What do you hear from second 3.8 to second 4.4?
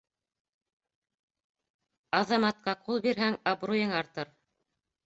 артыр.